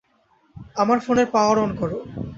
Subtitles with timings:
[0.75, 1.97] আমার ফোনের power on করো।